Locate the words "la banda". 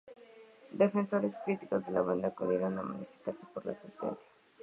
1.91-2.29